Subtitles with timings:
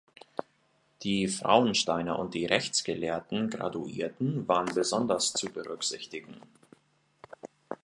[1.03, 6.41] Die Frauensteiner und die rechtsgelehrten Graduierten waren besonders zu berücksichtigen.